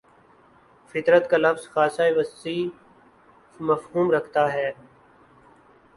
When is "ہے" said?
4.53-4.71